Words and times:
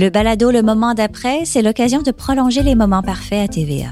Le 0.00 0.08
balado 0.08 0.50
Le 0.50 0.62
Moment 0.62 0.94
d'après, 0.94 1.44
c'est 1.44 1.60
l'occasion 1.60 2.00
de 2.00 2.10
prolonger 2.10 2.62
les 2.62 2.74
moments 2.74 3.02
parfaits 3.02 3.44
à 3.44 3.52
TVA. 3.52 3.90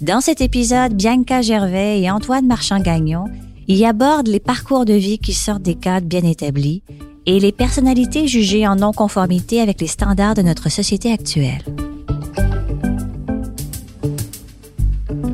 Dans 0.00 0.20
cet 0.20 0.40
épisode, 0.40 0.94
Bianca 0.94 1.42
Gervais 1.42 2.00
et 2.00 2.08
Antoine 2.12 2.46
Marchand-Gagnon 2.46 3.24
y 3.66 3.84
abordent 3.84 4.28
les 4.28 4.38
parcours 4.38 4.84
de 4.84 4.92
vie 4.92 5.18
qui 5.18 5.32
sortent 5.32 5.62
des 5.62 5.74
cadres 5.74 6.06
bien 6.06 6.22
établis 6.22 6.84
et 7.26 7.40
les 7.40 7.50
personnalités 7.50 8.28
jugées 8.28 8.68
en 8.68 8.76
non-conformité 8.76 9.60
avec 9.60 9.80
les 9.80 9.88
standards 9.88 10.34
de 10.34 10.42
notre 10.42 10.70
société 10.70 11.10
actuelle. 11.10 11.64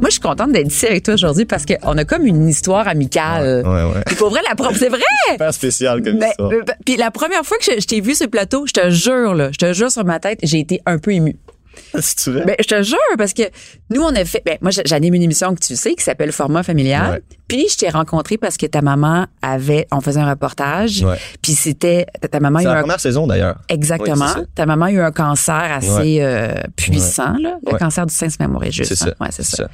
Moi, 0.00 0.06
je 0.10 0.12
suis 0.12 0.20
contente 0.20 0.52
d'être 0.52 0.68
ici 0.68 0.86
avec 0.86 1.02
toi 1.02 1.14
aujourd'hui 1.14 1.44
parce 1.44 1.64
qu'on 1.66 1.96
a 1.98 2.04
comme 2.04 2.24
une 2.24 2.48
histoire 2.48 2.86
amicale. 2.86 3.66
Ouais, 3.66 3.82
ouais. 3.84 4.02
Puis 4.06 4.14
pour 4.16 4.30
vrai, 4.30 4.40
la 4.48 4.54
pro- 4.54 4.72
c'est 4.72 4.88
vrai! 4.88 5.00
Super 5.32 5.52
spécial 5.54 6.02
comme 6.02 6.18
histoire. 6.22 6.52
euh, 6.52 6.62
puis 6.86 6.96
la 6.96 7.10
première 7.10 7.42
fois 7.44 7.56
que 7.58 7.64
je, 7.64 7.80
je 7.80 7.86
t'ai 7.86 8.00
vu 8.00 8.14
sur 8.14 8.26
le 8.26 8.30
plateau, 8.30 8.64
je 8.66 8.72
te 8.72 8.90
jure, 8.90 9.34
là, 9.34 9.50
je 9.52 9.58
te 9.58 9.72
jure 9.72 9.90
sur 9.90 10.04
ma 10.04 10.20
tête, 10.20 10.38
j'ai 10.42 10.60
été 10.60 10.80
un 10.87 10.98
peu 10.98 11.12
émue. 11.12 11.37
Si 12.00 12.16
tu 12.16 12.30
veux. 12.30 12.45
Ben, 12.45 12.55
je 12.60 12.66
te 12.66 12.82
jure, 12.82 12.98
parce 13.16 13.32
que 13.32 13.42
nous, 13.91 14.02
on 14.02 14.14
a 14.14 14.24
fait. 14.24 14.42
Ben, 14.45 14.59
moi, 14.60 14.70
j'anime 14.84 15.14
une 15.14 15.23
émission 15.23 15.55
que 15.55 15.60
tu 15.60 15.74
sais 15.77 15.95
qui 15.95 16.04
s'appelle 16.04 16.32
Format 16.32 16.62
familial. 16.62 17.10
Ouais. 17.12 17.23
Puis, 17.48 17.66
je 17.70 17.77
t'ai 17.77 17.88
rencontré 17.88 18.37
parce 18.38 18.56
que 18.56 18.66
ta 18.66 18.82
maman 18.82 19.27
avait. 19.42 19.87
On 19.91 20.01
faisait 20.01 20.20
un 20.20 20.28
reportage. 20.30 21.02
Ouais. 21.02 21.16
Puis, 21.42 21.52
c'était. 21.52 22.06
Ta 22.30 22.41
maman 22.41 22.59
a 22.59 22.62
C'est 22.62 22.68
eu 22.68 22.73
la 22.73 22.78
un. 22.78 22.80
première 22.82 23.01
saison 23.01 23.27
d'ailleurs. 23.27 23.59
Exactement. 23.68 24.27
Oui, 24.37 24.45
ta 24.54 24.66
maman 24.66 24.87
a 24.87 24.91
eu 24.92 25.01
un 25.01 25.12
cancer 25.12 25.54
assez 25.54 25.88
Ouais. 25.91 26.18
euh, 26.20 26.54
puissant, 26.77 27.34
là. 27.41 27.59
Le 27.70 27.79
cancer 27.79 28.06
du 28.06 28.15
sein, 28.15 28.29
si 28.29 28.37
ma 28.40 28.48
juste. 28.70 28.95
C'est 28.95 29.04
hein. 29.09 29.12
ça. 29.18 29.24
Ouais, 29.24 29.30
c'est 29.30 29.45
ça. 29.45 29.68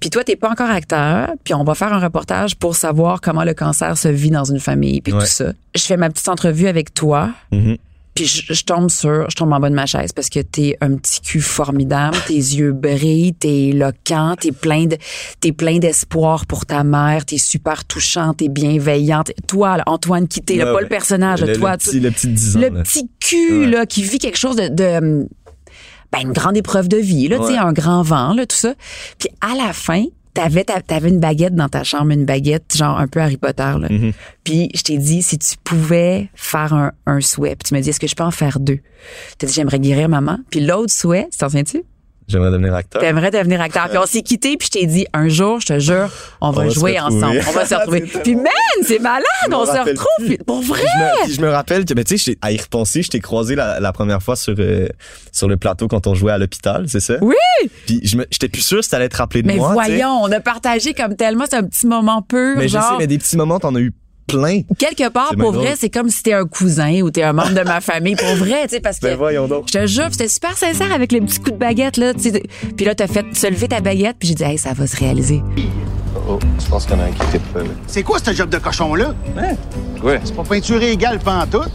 Puis 0.00 0.08
toi, 0.08 0.24
t'es 0.24 0.34
pas 0.36 0.48
encore 0.50 0.70
acteur, 0.70 1.28
puis 1.44 1.52
on 1.52 1.62
va 1.62 1.74
faire 1.74 1.92
un 1.92 2.00
reportage 2.00 2.56
pour 2.56 2.74
savoir 2.74 3.20
comment 3.20 3.44
le 3.44 3.52
cancer 3.52 3.98
se 3.98 4.08
vit 4.08 4.30
dans 4.30 4.44
une 4.44 4.58
famille, 4.58 5.02
puis 5.02 5.12
tout 5.12 5.20
ça. 5.20 5.52
Je 5.74 5.82
fais 5.82 5.98
ma 5.98 6.08
petite 6.08 6.28
entrevue 6.28 6.68
avec 6.68 6.94
toi, 6.94 7.30
Mhm. 7.52 7.76
Puis 8.20 8.26
je, 8.26 8.52
je 8.52 8.64
tombe 8.64 8.90
sur, 8.90 9.30
je 9.30 9.34
tombe 9.36 9.52
en 9.52 9.60
bas 9.60 9.70
de 9.70 9.74
ma 9.74 9.86
chaise 9.86 10.12
parce 10.12 10.28
que 10.28 10.40
t'es 10.40 10.76
un 10.82 10.96
petit 10.96 11.20
cul 11.22 11.40
formidable, 11.40 12.16
tes 12.26 12.34
yeux 12.34 12.72
brillent, 12.72 13.32
t'es 13.34 13.68
éloquent, 13.68 14.36
t'es 14.38 14.52
plein 14.52 14.84
de, 14.86 14.98
t'es 15.40 15.52
plein 15.52 15.78
d'espoir 15.78 16.44
pour 16.46 16.66
ta 16.66 16.84
mère, 16.84 17.24
t'es 17.24 17.38
super 17.38 17.84
touchant, 17.86 18.34
t'es 18.34 18.48
bienveillant. 18.48 19.22
T'es- 19.24 19.34
Toi, 19.46 19.78
là, 19.78 19.84
Antoine 19.86 20.28
Quitté, 20.28 20.56
là, 20.56 20.64
Ouais, 20.66 20.70
pas 20.70 20.76
ouais. 20.76 20.82
le 20.82 20.88
personnage, 20.88 21.40
le, 21.42 21.56
toi, 21.56 21.72
le 21.72 21.78
tu- 21.78 21.88
petit, 21.90 22.00
le 22.00 22.10
petit 22.10 22.28
10 22.28 22.56
ans. 22.56 22.60
le 22.60 22.68
là. 22.68 22.82
petit 22.82 23.08
cul 23.20 23.60
Ouais. 23.60 23.66
là 23.66 23.86
qui 23.86 24.02
vit 24.02 24.18
quelque 24.18 24.38
chose 24.38 24.56
de, 24.56 24.68
de 24.68 25.26
ben, 26.12 26.20
une 26.22 26.32
grande 26.32 26.56
épreuve 26.56 26.88
de 26.88 26.96
vie 26.98 27.28
là, 27.28 27.38
tu 27.38 27.44
Ouais. 27.44 27.56
un 27.56 27.72
grand 27.72 28.02
vent 28.02 28.34
là, 28.34 28.44
tout 28.44 28.56
ça. 28.56 28.74
Puis 29.18 29.28
à 29.40 29.54
la 29.54 29.72
fin, 29.72 30.04
t'avais 30.34 30.64
ta- 30.64 30.80
t'avais 30.80 31.08
une 31.08 31.20
baguette 31.20 31.54
dans 31.54 31.68
ta 31.68 31.84
chambre, 31.84 32.10
une 32.12 32.24
baguette 32.24 32.76
genre 32.76 32.98
un 32.98 33.06
peu 33.08 33.20
Harry 33.20 33.36
Potter 33.36 33.62
là. 33.80 33.88
Mhm. 33.90 34.12
Puis 34.44 34.68
je 34.74 34.82
t'ai 34.82 34.98
dit 34.98 35.22
si 35.22 35.38
tu 35.38 35.56
pouvais 35.64 36.28
faire 36.34 36.72
un, 36.74 36.92
un 37.06 37.20
souhait, 37.20 37.56
puis 37.56 37.68
tu 37.68 37.74
m'as 37.74 37.80
dit 37.80 37.90
est-ce 37.90 38.00
que 38.00 38.06
je 38.06 38.14
peux 38.14 38.24
en 38.24 38.30
faire 38.30 38.60
deux? 38.60 38.78
T'as 39.38 39.46
dit 39.46 39.52
j'aimerais 39.52 39.78
guérir 39.80 40.08
maman. 40.08 40.38
Puis 40.50 40.60
l'autre 40.60 40.92
souhait, 40.92 41.28
tu 41.32 41.38
t'en 41.38 41.48
souviens-tu? 41.48 41.82
J'aimerais 42.28 42.50
devenir 42.50 42.74
acteur. 42.74 43.00
T'aimerais 43.02 43.30
devenir 43.30 43.60
acteur. 43.60 43.88
Puis 43.88 43.98
on 43.98 44.06
s'est 44.06 44.22
quitté, 44.22 44.56
puis 44.56 44.68
je 44.72 44.78
t'ai 44.78 44.86
dit 44.86 45.06
un 45.12 45.28
jour, 45.28 45.60
je 45.60 45.66
te 45.66 45.78
jure, 45.78 46.08
on 46.40 46.50
va 46.50 46.68
jouer 46.68 46.98
ensemble, 47.00 47.40
on 47.48 47.52
va 47.52 47.66
se 47.66 47.74
retrouver. 47.76 48.02
Puis 48.02 48.36
man, 48.36 48.46
c'est 48.82 49.00
malade, 49.00 49.24
on 49.50 49.66
se 49.66 49.70
retrouve 49.72 50.26
plus. 50.26 50.38
pour 50.38 50.62
vrai. 50.62 50.80
Je, 50.80 50.98
me, 50.98 51.24
puis 51.24 51.34
je 51.34 51.40
me 51.40 51.48
rappelle 51.50 51.84
que, 51.84 51.94
ben, 51.94 52.04
tu 52.04 52.18
sais, 52.18 52.36
à 52.40 52.52
y 52.52 52.56
repenser, 52.56 53.02
je 53.02 53.10
t'ai 53.10 53.20
croisé 53.20 53.54
la, 53.56 53.80
la 53.80 53.92
première 53.92 54.22
fois 54.22 54.36
sur, 54.36 54.54
euh, 54.58 54.86
sur 55.32 55.48
le 55.48 55.56
plateau 55.56 55.88
quand 55.88 56.06
on 56.06 56.14
jouait 56.14 56.32
à 56.32 56.38
l'hôpital, 56.38 56.84
c'est 56.88 57.00
ça? 57.00 57.14
Oui. 57.20 57.34
Puis 57.86 58.00
je 58.04 58.16
j'étais 58.30 58.48
plus 58.48 58.62
sûr 58.62 58.82
si 58.84 58.90
t'allais 58.90 59.08
te 59.08 59.16
rappeler 59.16 59.42
de 59.42 59.48
Mais 59.48 59.56
moi. 59.56 59.74
tu 59.76 59.84
sais. 59.84 59.96
voyons, 59.96 60.20
on 60.22 60.30
a 60.30 60.40
partagé 60.40 60.94
comme 60.94 61.16
tellement, 61.16 61.44
c'est 61.50 61.56
un 61.56 61.64
petit 61.64 61.86
moment 61.86 62.22
pur. 62.22 62.56
Mais 62.56 62.68
je 62.68 62.78
sais, 62.78 62.96
mais 62.98 63.06
des 63.06 63.18
petits 63.18 63.36
moments, 63.36 63.58
t'en 63.58 63.74
as 63.74 63.80
eu 63.80 63.92
plein. 64.30 64.60
quelque 64.78 65.08
part, 65.08 65.34
pour 65.38 65.52
vrai, 65.52 65.74
c'est 65.78 65.90
comme 65.90 66.08
si 66.10 66.22
t'es 66.22 66.32
un 66.32 66.44
cousin 66.46 67.00
ou 67.02 67.10
t'es 67.10 67.22
un 67.22 67.32
membre 67.32 67.54
de 67.54 67.62
ma 67.62 67.80
famille. 67.80 68.16
Pour 68.16 68.34
vrai, 68.36 68.62
tu 68.64 68.76
sais, 68.76 68.80
parce 68.80 68.98
que. 69.00 69.06
Ben 69.06 69.16
voyons 69.16 69.46
donc. 69.48 69.64
Je 69.68 69.78
te 69.78 69.86
jure, 69.86 70.08
c'était 70.10 70.28
super 70.28 70.56
sincère 70.56 70.92
avec 70.92 71.12
les 71.12 71.20
petits 71.20 71.38
coups 71.38 71.52
de 71.52 71.58
baguette, 71.58 71.96
là. 71.96 72.14
tu 72.14 72.30
sais. 72.30 72.42
Puis 72.76 72.84
là, 72.86 72.94
t'as 72.94 73.06
fait 73.06 73.24
se 73.34 73.46
lever 73.46 73.68
ta 73.68 73.80
baguette, 73.80 74.16
puis 74.18 74.28
j'ai 74.28 74.34
dit, 74.34 74.44
hey, 74.44 74.58
ça 74.58 74.72
va 74.72 74.86
se 74.86 74.96
réaliser. 74.96 75.42
Oh, 76.28 76.38
je 76.58 76.66
pense 76.68 76.86
qu'il 76.86 76.96
y 76.96 77.00
en 77.00 77.02
a 77.02 77.06
un 77.06 77.10
qui 77.10 77.18
tripe 77.18 77.52
pas, 77.52 77.60
là. 77.60 77.68
C'est 77.86 78.02
quoi 78.02 78.18
ce 78.18 78.32
job 78.32 78.50
de 78.50 78.58
cochon-là? 78.58 79.14
Ouais. 80.02 80.20
C'est 80.24 80.34
pas 80.34 80.42
peinturé 80.44 80.92
égal 80.92 81.18
pantoute? 81.18 81.70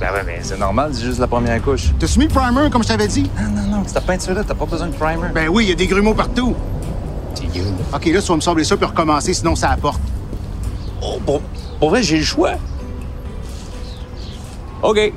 Ben 0.00 0.06
ouais, 0.12 0.22
mais 0.24 0.38
c'est 0.42 0.58
normal, 0.58 0.90
c'est 0.94 1.04
juste 1.04 1.18
la 1.18 1.26
première 1.26 1.60
couche. 1.60 1.88
T'as-tu 1.98 2.18
mis 2.20 2.24
le 2.26 2.30
primer 2.30 2.70
comme 2.70 2.82
je 2.82 2.88
t'avais 2.88 3.06
dit? 3.08 3.28
Non, 3.38 3.62
non, 3.62 3.76
non, 3.76 3.82
c'est 3.86 3.92
ta 3.94 4.00
peinture 4.00 4.32
là, 4.34 4.42
t'as 4.46 4.54
pas 4.54 4.64
besoin 4.64 4.86
de 4.86 4.94
primer. 4.94 5.28
Ben 5.34 5.48
oui, 5.48 5.64
il 5.66 5.68
y 5.68 5.72
a 5.72 5.74
des 5.74 5.86
grumeaux 5.86 6.14
partout. 6.14 6.54
Tigre. 7.34 7.66
OK, 7.94 8.06
là, 8.06 8.22
tu 8.22 8.28
vas 8.28 8.36
me 8.36 8.40
sabler 8.40 8.64
ça 8.64 8.76
puis 8.78 8.86
recommencer, 8.86 9.34
sinon 9.34 9.54
ça 9.54 9.70
apporte. 9.70 10.00
Oh, 11.02 11.18
pour, 11.24 11.40
pour 11.78 11.90
vrai, 11.90 12.02
j'ai 12.02 12.18
le 12.18 12.24
choix. 12.24 12.52
OK. 14.82 15.12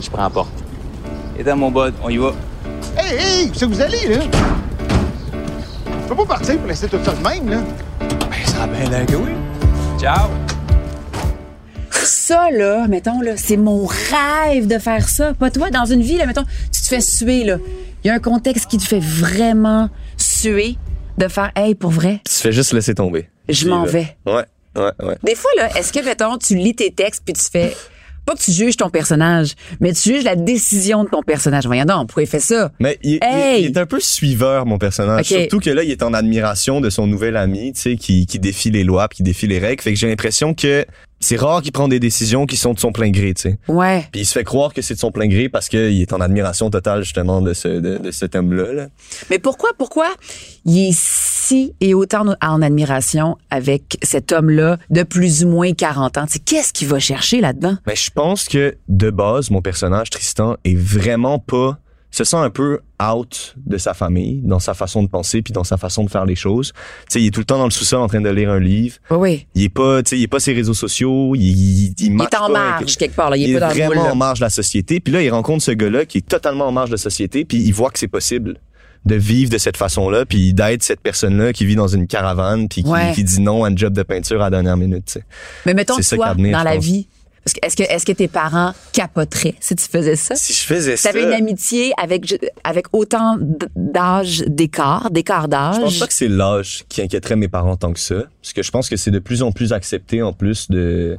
Je 0.00 0.10
prends 0.10 0.22
la 0.22 0.30
porte. 0.30 0.52
Et 1.38 1.42
dans 1.44 1.56
mon 1.56 1.70
bud, 1.70 1.94
on 2.02 2.08
y 2.08 2.16
va. 2.18 2.32
Hey, 2.96 3.16
hey, 3.18 3.50
où 3.50 3.54
c'est 3.54 3.66
que 3.66 3.74
vous 3.74 3.80
allez, 3.80 4.06
là? 4.08 4.24
Je 6.02 6.08
peux 6.08 6.14
pas 6.16 6.26
partir 6.26 6.58
pour 6.58 6.66
laisser 6.66 6.88
tout 6.88 6.98
ça 7.02 7.12
de 7.12 7.22
même, 7.22 7.48
là. 7.48 7.58
Ben, 8.00 8.46
ça 8.46 8.64
a 8.64 8.66
bien 8.66 8.88
l'air 8.90 9.06
que 9.06 9.16
oui. 9.16 9.30
Ciao. 9.98 10.28
Ça, 11.90 12.50
là, 12.50 12.86
mettons, 12.88 13.20
là, 13.20 13.32
c'est 13.36 13.56
mon 13.56 13.86
rêve 13.86 14.66
de 14.66 14.78
faire 14.78 15.08
ça. 15.08 15.34
Pas 15.34 15.50
toi, 15.50 15.70
dans 15.70 15.84
une 15.86 16.02
vie, 16.02 16.16
là, 16.16 16.26
mettons, 16.26 16.44
tu 16.72 16.80
te 16.80 16.86
fais 16.86 17.00
suer, 17.00 17.44
là. 17.44 17.56
Il 18.04 18.08
y 18.08 18.10
a 18.10 18.14
un 18.14 18.18
contexte 18.18 18.70
qui 18.70 18.78
te 18.78 18.84
fait 18.84 19.00
vraiment 19.00 19.88
suer 20.16 20.76
de 21.18 21.28
faire, 21.28 21.50
hey, 21.56 21.74
pour 21.74 21.90
vrai, 21.90 22.20
Tu 22.24 22.32
fais 22.34 22.52
juste 22.52 22.72
laisser 22.72 22.94
tomber. 22.94 23.28
je 23.48 23.68
m'en 23.68 23.84
vais. 23.84 24.16
Ouais, 24.26 24.44
ouais, 24.76 24.90
ouais. 25.06 25.16
Des 25.22 25.34
fois, 25.34 25.50
là, 25.56 25.68
est-ce 25.78 25.92
que, 25.92 26.04
mettons, 26.04 26.38
tu 26.38 26.54
lis 26.56 26.74
tes 26.74 26.90
textes 26.90 27.22
puis 27.24 27.34
tu 27.34 27.44
fais. 27.50 27.76
Pas 28.24 28.34
que 28.36 28.40
tu 28.40 28.52
juges 28.52 28.76
ton 28.76 28.88
personnage, 28.88 29.54
mais 29.80 29.92
tu 29.92 30.10
juges 30.10 30.22
la 30.22 30.36
décision 30.36 31.02
de 31.02 31.08
ton 31.08 31.22
personnage. 31.22 31.66
Voyons 31.66 31.84
donc, 31.84 32.06
pourquoi 32.06 32.22
il 32.22 32.28
fait 32.28 32.38
ça? 32.38 32.70
Mais 32.78 32.96
il, 33.02 33.14
il- 33.14 33.18
Hey! 33.20 33.62
il 33.64 33.66
est 33.66 33.78
un 33.78 33.84
peu 33.86 33.98
suiveur, 33.98 34.64
mon 34.64 34.78
personnage. 34.78 35.24
Surtout 35.26 35.58
que 35.58 35.70
là, 35.70 35.82
il 35.82 35.90
est 35.90 36.04
en 36.04 36.14
admiration 36.14 36.80
de 36.80 36.88
son 36.88 37.08
nouvel 37.08 37.36
ami, 37.36 37.72
tu 37.72 37.80
sais, 37.80 37.96
qui, 37.96 38.26
qui 38.26 38.38
défie 38.38 38.70
les 38.70 38.84
lois, 38.84 39.08
puis 39.08 39.16
qui 39.16 39.22
défie 39.24 39.48
les 39.48 39.58
règles. 39.58 39.82
Fait 39.82 39.92
que 39.92 39.98
j'ai 39.98 40.06
l'impression 40.08 40.54
que 40.54 40.86
c'est 41.22 41.36
rare 41.36 41.62
qu'il 41.62 41.72
prend 41.72 41.88
des 41.88 42.00
décisions 42.00 42.46
qui 42.46 42.56
sont 42.56 42.74
de 42.74 42.78
son 42.78 42.92
plein 42.92 43.10
gré, 43.10 43.32
tu 43.34 43.42
sais. 43.42 43.58
Ouais. 43.68 44.06
Puis 44.12 44.22
il 44.22 44.24
se 44.26 44.32
fait 44.32 44.44
croire 44.44 44.74
que 44.74 44.82
c'est 44.82 44.94
de 44.94 44.98
son 44.98 45.10
plein 45.10 45.28
gré 45.28 45.48
parce 45.48 45.68
qu'il 45.68 46.00
est 46.00 46.12
en 46.12 46.20
admiration 46.20 46.68
totale, 46.68 47.02
justement, 47.02 47.40
de 47.40 47.54
ce, 47.54 47.68
de, 47.68 47.98
de 47.98 48.10
cet 48.10 48.34
homme-là. 48.34 48.72
là. 48.72 48.86
Mais 49.30 49.38
pourquoi, 49.38 49.70
pourquoi 49.78 50.08
il 50.64 50.88
est 50.88 50.96
si 50.98 51.74
et 51.80 51.94
autant 51.94 52.24
en 52.42 52.62
admiration 52.62 53.36
avec 53.50 53.98
cet 54.02 54.32
homme-là 54.32 54.78
de 54.90 55.02
plus 55.02 55.44
ou 55.44 55.48
moins 55.48 55.72
40 55.72 56.18
ans? 56.18 56.26
Qu'est-ce 56.44 56.72
qu'il 56.72 56.88
va 56.88 56.98
chercher 56.98 57.40
là-dedans? 57.40 57.76
Mais 57.86 57.96
je 57.96 58.10
pense 58.10 58.44
que, 58.44 58.76
de 58.88 59.10
base, 59.10 59.50
mon 59.50 59.62
personnage, 59.62 60.10
Tristan, 60.10 60.56
est 60.64 60.76
vraiment 60.76 61.38
pas 61.38 61.78
se 62.12 62.24
sent 62.24 62.36
un 62.36 62.50
peu 62.50 62.78
out 63.02 63.54
de 63.66 63.78
sa 63.78 63.94
famille, 63.94 64.40
dans 64.44 64.58
sa 64.60 64.74
façon 64.74 65.02
de 65.02 65.08
penser 65.08 65.42
puis 65.42 65.52
dans 65.52 65.64
sa 65.64 65.76
façon 65.76 66.04
de 66.04 66.10
faire 66.10 66.24
les 66.26 66.34
choses. 66.36 66.72
Tu 66.74 66.78
sais, 67.08 67.20
il 67.22 67.26
est 67.26 67.30
tout 67.30 67.40
le 67.40 67.44
temps 67.46 67.58
dans 67.58 67.64
le 67.64 67.70
sous-sol 67.70 68.00
en 68.00 68.06
train 68.06 68.20
de 68.20 68.28
lire 68.28 68.50
un 68.50 68.60
livre. 68.60 68.96
Oui. 69.10 69.46
Il 69.54 69.64
est 69.64 69.68
pas, 69.68 70.02
tu 70.02 70.10
sais, 70.10 70.18
il 70.18 70.22
est 70.22 70.28
pas 70.28 70.38
ses 70.38 70.52
réseaux 70.52 70.74
sociaux. 70.74 71.34
Il, 71.34 71.42
il, 71.42 71.94
il, 71.98 72.12
Il 72.14 72.22
est 72.22 72.34
en 72.36 72.48
marge 72.50 72.96
quelque 72.96 73.16
part, 73.16 73.30
là. 73.30 73.36
Il, 73.36 73.44
est 73.44 73.50
est 73.50 73.58
pas 73.58 73.60
dans 73.60 73.68
le 73.68 73.74
moule, 73.74 73.86
vraiment 73.86 74.04
là. 74.04 74.12
en 74.12 74.16
marge 74.16 74.38
de 74.40 74.44
la 74.44 74.50
société. 74.50 75.00
Puis 75.00 75.12
là, 75.12 75.22
il 75.22 75.30
rencontre 75.30 75.64
ce 75.64 75.72
gars-là 75.72 76.04
qui 76.04 76.18
est 76.18 76.28
totalement 76.28 76.66
en 76.68 76.72
marge 76.72 76.90
de 76.90 76.94
la 76.94 76.98
société. 76.98 77.44
Puis 77.44 77.58
il 77.58 77.72
voit 77.72 77.90
que 77.90 77.98
c'est 77.98 78.08
possible 78.08 78.58
de 79.04 79.16
vivre 79.16 79.50
de 79.50 79.58
cette 79.58 79.76
façon-là, 79.76 80.24
puis 80.26 80.54
d'être 80.54 80.84
cette 80.84 81.00
personne-là 81.00 81.52
qui 81.52 81.66
vit 81.66 81.74
dans 81.74 81.88
une 81.88 82.06
caravane, 82.06 82.68
puis 82.68 82.84
qui, 82.84 82.88
Ouais. 82.88 83.10
qui 83.14 83.24
dit 83.24 83.40
non 83.40 83.64
à 83.64 83.68
un 83.68 83.74
job 83.74 83.92
de 83.94 84.04
peinture 84.04 84.40
à 84.40 84.44
la 84.44 84.50
dernière 84.50 84.76
minute. 84.76 85.06
tu 85.06 85.12
sais. 85.14 85.24
Mais 85.66 85.74
mettons, 85.74 85.96
toi, 85.96 86.34
dans 86.34 86.62
la 86.62 86.76
vie, 86.76 87.08
est-ce 87.44 87.76
que, 87.76 87.82
est-ce 87.82 88.06
que 88.06 88.12
tes 88.12 88.28
parents 88.28 88.72
capoteraient 88.92 89.54
si 89.58 89.74
tu 89.74 89.84
faisais 89.84 90.16
ça? 90.16 90.36
Si 90.36 90.52
je 90.52 90.64
faisais 90.64 90.94
Tu 90.94 91.00
ça, 91.00 91.08
avais 91.08 91.24
une 91.24 91.32
amitié 91.32 91.92
avec, 92.00 92.40
avec 92.62 92.86
autant 92.92 93.36
d'âge 93.74 94.44
d'écart, 94.46 95.10
d'écart 95.10 95.48
d'âge? 95.48 95.76
Je 95.76 95.80
pense 95.80 95.98
pas 95.98 96.06
que 96.06 96.14
c'est 96.14 96.28
l'âge 96.28 96.84
qui 96.88 97.02
inquiéterait 97.02 97.36
mes 97.36 97.48
parents 97.48 97.76
tant 97.76 97.92
que 97.92 98.00
ça. 98.00 98.24
Parce 98.40 98.52
que 98.52 98.62
je 98.62 98.70
pense 98.70 98.88
que 98.88 98.96
c'est 98.96 99.10
de 99.10 99.18
plus 99.18 99.42
en 99.42 99.50
plus 99.50 99.72
accepté 99.72 100.22
en 100.22 100.32
plus 100.32 100.70
de 100.70 101.18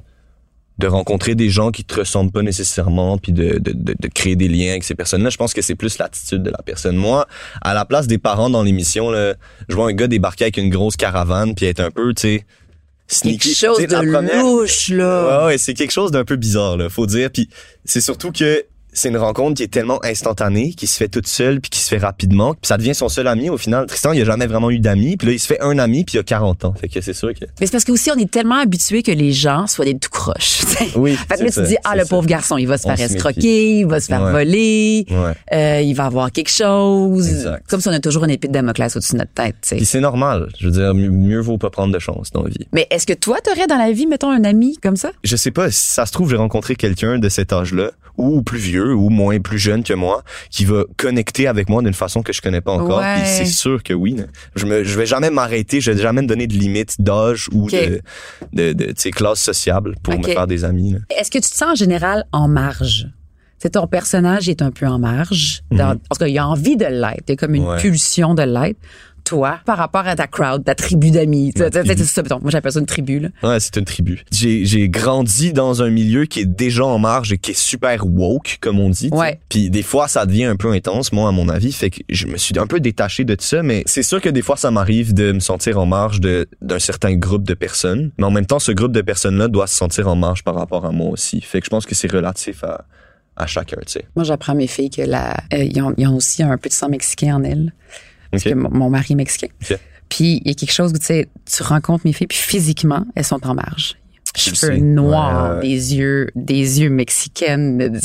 de 0.79 0.88
rencontrer 0.88 1.35
des 1.35 1.50
gens 1.50 1.69
qui 1.69 1.83
te 1.83 2.00
ressemblent 2.00 2.31
pas 2.31 2.41
nécessairement 2.41 3.19
puis 3.19 3.31
de, 3.31 3.59
de, 3.59 3.73
de, 3.73 3.95
de 3.97 4.07
créer 4.07 4.36
des 4.36 4.47
liens 4.47 4.71
avec 4.71 4.83
ces 4.83 4.95
personnes-là. 4.95 5.30
Je 5.30 5.38
pense 5.38 5.53
que 5.53 5.62
c'est 5.62 5.75
plus 5.75 6.00
l'attitude 6.00 6.42
de 6.42 6.50
la 6.50 6.63
personne. 6.65 6.95
Moi, 6.95 7.27
à 7.62 7.75
la 7.75 7.86
place 7.86 8.07
des 8.07 8.18
parents 8.18 8.50
dans 8.50 8.63
l'émission, 8.63 9.12
là, 9.12 9.36
je 9.69 9.75
vois 9.75 9.88
un 9.88 9.94
gars 9.94 10.07
débarquer 10.07 10.45
avec 10.45 10.57
une 10.57 10.69
grosse 10.69 10.95
caravane 10.95 11.53
puis 11.53 11.68
être 11.68 11.80
un 11.80 11.92
peu, 11.92 12.13
tu 12.15 12.21
sais, 12.21 12.45
sneaky. 13.07 13.39
Quelque 13.53 13.57
chose 13.57 13.79
de 13.81 14.11
première- 14.11 14.41
louche, 14.44 14.89
là. 14.89 15.39
Ouais, 15.39 15.45
ouais, 15.47 15.57
c'est 15.57 15.73
quelque 15.73 15.91
chose 15.91 16.11
d'un 16.11 16.25
peu 16.25 16.35
bizarre, 16.35 16.77
là, 16.77 16.89
faut 16.89 17.05
dire. 17.05 17.29
Puis 17.31 17.50
c'est 17.85 18.01
surtout 18.01 18.31
que 18.31 18.65
c'est 18.94 19.10
une 19.10 19.18
rencontre 19.18 19.56
qui 19.56 19.63
est 19.63 19.68
tellement 19.68 20.00
instantanée, 20.04 20.74
qui 20.74 20.88
se 20.88 20.98
fait 20.98 21.07
toute 21.07 21.28
seule, 21.28 21.60
puis 21.62 21.69
qui 21.69 21.80
se 21.80 21.90
fait 21.90 21.98
rapidement, 21.98 22.54
puis 22.54 22.68
ça 22.68 22.78
devient 22.78 22.95
son 22.95 23.10
seul 23.10 23.28
ami 23.28 23.50
au 23.50 23.57
final. 23.57 23.86
Tristan, 23.88 24.12
il 24.13 24.22
a 24.22 24.25
jamais 24.25 24.48
vraiment 24.48 24.69
eu 24.72 24.80
d'amis, 24.80 25.18
puis 25.18 25.28
là, 25.28 25.34
il 25.34 25.40
se 25.40 25.48
fait 25.48 25.62
un 25.62 25.78
ami, 25.80 26.04
puis 26.04 26.18
il 26.18 26.19
a 26.19 26.24
40 26.24 26.66
ans. 26.66 26.74
Fait 26.80 26.88
que 26.88 27.01
c'est 27.01 27.13
sûr 27.13 27.34
que... 27.34 27.45
Mais 27.60 27.66
c'est 27.66 27.72
parce 27.72 27.84
que 27.84 27.92
aussi, 27.92 28.12
on 28.12 28.16
est 28.18 28.30
tellement 28.30 28.60
habitué 28.60 29.04
que 29.04 29.12
les 29.12 29.31
gens 29.31 29.68
soient 29.68 29.86
des 29.86 29.98
tout 29.98 30.10
croches. 30.10 30.62
Oui, 30.95 31.16
Fait 31.16 31.36
que 31.38 31.44
là, 31.44 31.50
tu 31.50 31.56
te 31.56 31.62
dis, 31.68 31.74
ça, 31.74 31.80
ah, 31.86 31.95
le 31.95 32.04
ça. 32.04 32.10
pauvre 32.10 32.28
garçon, 32.28 32.57
il 32.57 32.68
va 32.68 32.78
se 32.78 32.84
faire 32.84 33.00
escroquer, 33.00 33.80
il 33.80 33.86
va 33.88 34.00
se 34.00 34.07
faire 34.07 34.22
Ouais. 34.24 34.31
voler, 34.31 35.06
Ouais. 35.10 35.34
euh, 35.54 35.81
il 35.81 35.94
va 35.94 36.06
avoir 36.06 36.31
quelque 36.31 36.50
chose. 36.51 37.28
Exact. 37.28 37.66
Comme 37.69 37.81
si 37.81 37.88
on 37.88 37.92
a 37.92 38.00
toujours 38.00 38.24
une 38.25 38.30
épée 38.30 38.48
de 38.48 38.54
Damoclès 38.54 38.95
au-dessus 38.95 39.13
de 39.13 39.18
notre 39.19 39.34
tête. 39.34 39.56
Puis 39.69 39.86
c'est 39.86 40.00
normal. 40.00 40.50
Je 40.60 40.68
veux 40.68 40.72
dire, 40.72 40.94
mieux, 40.94 41.10
mieux 41.10 41.40
vaut 41.40 41.57
pas 41.57 41.69
prendre 41.69 41.94
de 41.94 42.00
chance 42.00 42.31
dans 42.31 42.44
la 42.44 42.50
vie. 42.50 42.68
Mais 42.72 42.88
est-ce 42.92 43.06
que 43.07 43.13
toi, 43.13 43.38
t'aurais 43.44 43.68
dans 43.68 43.78
la 43.78 43.92
vie, 43.92 44.06
mettons, 44.07 44.30
un 44.31 44.44
ami 44.44 44.78
comme 44.81 44.95
ça? 44.98 45.12
Je 45.24 45.36
sais 45.36 45.51
pas, 45.51 45.72
si 45.72 45.81
ça 45.94 46.06
se 46.06 46.12
trouve, 46.12 46.30
j'ai 46.30 46.36
rencontré 46.38 46.75
quelqu'un 46.75 47.18
de 47.19 47.30
cet 47.30 47.51
âge-là, 47.54 47.92
ou 48.18 48.42
plus 48.42 48.60
vieux 48.60 48.94
ou 48.94 49.10
moins 49.10 49.39
plus 49.39 49.60
jeune 49.60 49.83
que 49.83 49.94
moi 49.94 50.24
qui 50.50 50.65
va 50.65 50.83
connecter 50.98 51.48
avec 51.48 51.69
moi 51.69 51.81
d'une 51.81 51.94
façon 51.94 52.21
que 52.21 52.33
je 52.33 52.42
connais 52.42 52.62
pas 52.62 52.71
encore. 52.71 53.00
Ouais. 53.00 53.15
Puis 53.15 53.24
c'est 53.25 53.45
sûr 53.45 53.81
que 53.83 53.94
oui. 53.94 54.18
Je 54.56 54.65
me 54.65 54.83
je 54.83 54.98
vais 54.98 55.06
jamais 55.06 55.30
m'arrêter, 55.30 55.81
je 55.81 55.92
vais 55.92 56.01
jamais 56.01 56.21
me 56.21 56.27
donner 56.27 56.48
de 56.48 56.54
limite 56.54 57.01
d'âge 57.01 57.50
ou 57.51 57.69
de 57.69 58.01
de 58.54 58.74
de 58.74 59.10
classe 59.10 59.39
sociable 59.39 59.95
pour 60.04 60.18
me 60.18 60.24
faire 60.24 60.48
des 60.48 60.63
amis. 60.63 60.95
Est-ce 61.18 61.31
que 61.31 61.39
tu 61.39 61.50
te 61.50 61.56
sens 61.56 61.71
en 61.71 61.75
général 61.75 62.25
en 62.31 62.48
marge? 62.48 63.07
C'est 63.63 63.71
ton 63.71 63.88
personnage 63.88 64.50
est 64.50 64.62
un 64.62 64.71
peu 64.71 64.86
en 64.86 65.00
marge. 65.00 65.63
Dans, 65.71 65.98
Parce 66.09 66.19
qu'il 66.19 66.38
a 66.38 66.45
envie 66.45 66.75
de 66.75 66.83
l'être. 66.83 67.24
Il 67.30 67.31
y 67.31 67.33
a 67.33 67.36
comme 67.38 67.56
une. 67.56 67.66
Ouais. 67.66 67.77
pulsion 67.77 68.33
de 68.33 68.44
l'être. 68.44 68.77
Toi, 69.23 69.59
par 69.65 69.77
rapport 69.77 70.05
à 70.05 70.15
ta 70.15 70.27
crowd, 70.27 70.63
ta 70.63 70.75
tribu 70.75 71.11
d'amis. 71.11 71.53
Moi, 71.57 71.69
j'appelle 72.51 72.71
ça 72.71 72.79
une 72.79 72.85
tribu. 72.85 73.19
Là. 73.19 73.29
Ouais, 73.41 73.59
c'est 73.59 73.77
une 73.77 73.85
tribu. 73.85 74.23
J'ai 74.31 74.65
j'ai 74.65 74.89
grandi 74.89 75.53
dans 75.53 75.81
un 75.81 75.89
milieu 75.89 76.25
qui 76.25 76.41
est 76.41 76.45
déjà 76.45 76.85
en 76.85 76.99
marge 76.99 77.31
et 77.31 77.37
qui 77.37 77.51
est 77.51 77.57
super 77.57 78.05
woke 78.05 78.57
comme 78.61 78.79
on 78.79 78.89
dit. 78.89 79.09
Ouais. 79.11 79.39
Puis 79.49 79.69
des 79.69 79.83
fois 79.83 80.07
ça 80.07 80.25
devient 80.25 80.45
un 80.45 80.55
peu 80.55 80.71
intense 80.71 81.11
moi 81.11 81.29
à 81.29 81.31
mon 81.31 81.49
avis, 81.49 81.71
fait 81.71 81.89
que 81.89 82.01
je 82.09 82.27
me 82.27 82.37
suis 82.37 82.57
un 82.57 82.67
peu 82.67 82.79
détaché 82.79 83.23
de 83.23 83.35
tout 83.35 83.45
ça 83.45 83.63
mais 83.63 83.83
c'est 83.85 84.03
sûr 84.03 84.21
que 84.21 84.29
des 84.29 84.41
fois 84.41 84.57
ça 84.57 84.71
m'arrive 84.71 85.13
de 85.13 85.31
me 85.31 85.39
sentir 85.39 85.79
en 85.79 85.85
marge 85.85 86.19
de 86.19 86.47
d'un 86.61 86.79
certain 86.79 87.15
groupe 87.15 87.43
de 87.43 87.53
personnes, 87.53 88.11
mais 88.17 88.25
en 88.25 88.31
même 88.31 88.45
temps 88.45 88.59
ce 88.59 88.71
groupe 88.71 88.91
de 88.91 89.01
personnes 89.01 89.37
là 89.37 89.47
doit 89.47 89.67
se 89.67 89.75
sentir 89.75 90.07
en 90.07 90.15
marge 90.15 90.43
par 90.43 90.55
rapport 90.55 90.85
à 90.85 90.91
moi 90.91 91.09
aussi. 91.09 91.41
Fait 91.41 91.59
que 91.59 91.65
je 91.65 91.69
pense 91.69 91.85
que 91.85 91.95
c'est 91.95 92.11
relatif 92.11 92.63
à 92.63 92.85
à 93.35 93.47
chacun, 93.47 93.77
tu 93.85 93.93
sais. 93.93 94.05
Moi, 94.15 94.23
j'apprends 94.25 94.53
à 94.53 94.55
mes 94.55 94.67
filles 94.67 94.89
que 94.89 95.01
la, 95.01 95.33
euh, 95.53 95.63
ils, 95.63 95.81
ont, 95.81 95.93
ils 95.97 96.07
ont 96.07 96.17
aussi 96.17 96.43
un 96.43 96.57
peu 96.57 96.69
de 96.69 96.73
sang 96.73 96.89
mexicain 96.89 97.35
en 97.35 97.43
elles. 97.43 97.73
Parce 98.33 98.44
que 98.44 98.53
mon, 98.53 98.89
mari 98.89 99.13
est 99.13 99.15
mexicain. 99.15 99.47
Puis 100.09 100.41
il 100.44 100.47
y 100.47 100.51
a 100.51 100.53
quelque 100.53 100.74
chose 100.74 100.91
où 100.94 100.97
tu 100.97 101.06
sais, 101.06 101.30
tu 101.45 101.63
rencontres 101.63 102.06
mes 102.06 102.13
filles, 102.13 102.27
puis 102.27 102.38
physiquement, 102.38 103.06
elles 103.15 103.24
sont 103.25 103.45
en 103.47 103.53
marge. 103.56 103.95
Le 104.35 104.53
Cheveux 104.56 104.77
noirs, 104.77 105.57
Ouais, 105.57 105.62
des 105.62 105.95
yeux, 105.95 106.27
des 106.35 106.81
yeux 106.81 106.89
mexicaines, 106.89 108.00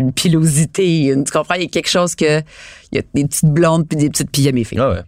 une 0.00 0.12
pilosité, 0.12 1.06
une- 1.06 1.24
tu 1.24 1.30
comprends? 1.32 1.54
Il 1.54 1.62
y 1.62 1.66
a 1.66 1.68
quelque 1.68 1.88
chose 1.88 2.14
que, 2.16 2.40
il 2.92 2.96
y 2.96 2.98
a 2.98 3.02
des 3.14 3.24
petites 3.24 3.46
blondes 3.50 3.86
puis 3.88 3.96
des 3.96 4.10
petites 4.10 4.30
pilles 4.30 4.48
à 4.48 4.52
mes 4.52 4.64
filles. 4.64 4.78
Ah 4.80 4.90
ouais. 4.90 5.02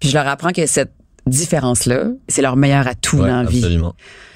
Puis 0.00 0.10
je 0.10 0.14
leur 0.14 0.28
apprends 0.28 0.52
que 0.52 0.66
cette 0.66 0.92
différence-là, 1.26 2.08
c'est 2.28 2.42
leur 2.42 2.56
meilleur 2.56 2.86
atout 2.86 3.16
Ouais, 3.18 3.28
dans 3.28 3.42
la 3.42 3.48
vie. 3.48 3.58
absolument. 3.58 3.94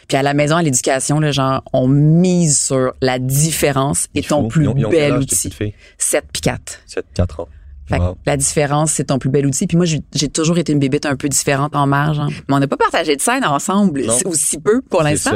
Puis 0.08 0.16
à 0.16 0.22
la 0.22 0.32
maison, 0.32 0.56
à 0.56 0.62
l'éducation, 0.62 1.20
là, 1.20 1.32
genre, 1.32 1.62
on 1.74 1.86
mise 1.86 2.58
sur 2.58 2.94
la 3.02 3.18
différence 3.18 4.06
et 4.14 4.22
ton 4.22 4.48
plus 4.48 4.64
Ils 4.64 4.68
ont- 4.68 4.74
ils 4.76 4.86
ont 4.86 4.90
quel 4.90 5.12
bel 5.12 5.20
outil. 5.20 5.36
petites 5.36 5.54
filles? 5.54 5.74
7 5.98 6.24
puis 6.32 6.40
4. 6.40 6.80
7 6.86 7.04
4 7.12 7.40
ans. 7.40 7.48
Fait 7.88 7.98
que 7.98 8.02
la 8.26 8.36
différence, 8.36 8.92
c'est 8.92 9.04
ton 9.04 9.18
plus 9.18 9.30
bel 9.30 9.46
outil. 9.46 9.66
Puis 9.66 9.76
moi, 9.76 9.86
j'ai 9.86 10.28
toujours 10.28 10.58
été 10.58 10.72
une 10.72 10.78
bébête 10.78 11.06
un 11.06 11.16
peu 11.16 11.28
différente 11.28 11.74
en 11.74 11.86
marge. 11.86 12.18
hein. 12.18 12.28
Mais 12.48 12.54
on 12.54 12.58
n'a 12.58 12.66
pas 12.68 12.76
partagé 12.76 13.16
de 13.16 13.20
scène 13.20 13.44
ensemble, 13.44 14.04
aussi 14.26 14.58
peu 14.58 14.82
pour 14.82 15.02
l'instant. 15.02 15.32